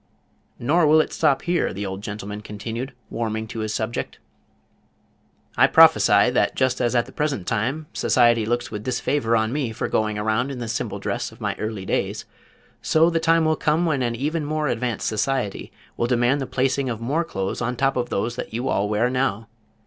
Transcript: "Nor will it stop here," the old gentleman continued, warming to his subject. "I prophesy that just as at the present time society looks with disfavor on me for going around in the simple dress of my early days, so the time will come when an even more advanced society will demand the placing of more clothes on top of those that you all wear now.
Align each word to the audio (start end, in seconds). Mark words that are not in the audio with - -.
"Nor 0.57 0.87
will 0.87 0.99
it 0.99 1.13
stop 1.13 1.43
here," 1.43 1.71
the 1.71 1.85
old 1.85 2.01
gentleman 2.01 2.41
continued, 2.41 2.93
warming 3.11 3.45
to 3.49 3.59
his 3.59 3.71
subject. 3.71 4.17
"I 5.55 5.67
prophesy 5.67 6.31
that 6.31 6.55
just 6.55 6.81
as 6.81 6.95
at 6.95 7.05
the 7.05 7.11
present 7.11 7.45
time 7.45 7.85
society 7.93 8.43
looks 8.43 8.71
with 8.71 8.83
disfavor 8.83 9.35
on 9.35 9.53
me 9.53 9.71
for 9.71 9.87
going 9.87 10.17
around 10.17 10.49
in 10.49 10.57
the 10.57 10.67
simple 10.67 10.97
dress 10.97 11.31
of 11.31 11.39
my 11.39 11.53
early 11.59 11.85
days, 11.85 12.25
so 12.81 13.11
the 13.11 13.19
time 13.19 13.45
will 13.45 13.55
come 13.55 13.85
when 13.85 14.01
an 14.01 14.15
even 14.15 14.43
more 14.43 14.69
advanced 14.69 15.05
society 15.05 15.71
will 15.97 16.07
demand 16.07 16.41
the 16.41 16.47
placing 16.47 16.89
of 16.89 16.99
more 16.99 17.23
clothes 17.23 17.61
on 17.61 17.75
top 17.75 17.95
of 17.95 18.09
those 18.09 18.35
that 18.37 18.55
you 18.55 18.69
all 18.69 18.89
wear 18.89 19.07
now. 19.07 19.47